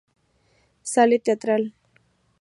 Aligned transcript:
Sala 0.93 1.19
teatral. 1.25 1.63